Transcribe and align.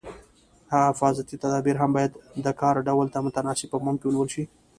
حفاظتي 0.71 1.35
تدابیر 1.43 1.75
هم 1.81 1.91
باید 1.95 2.11
د 2.45 2.47
کار 2.61 2.75
ډول 2.87 3.07
ته 3.13 3.17
متناسب 3.27 3.67
په 3.71 3.77
پام 3.83 3.95
کې 3.99 4.05
ونیول 4.07 4.27
شي. 4.35 4.43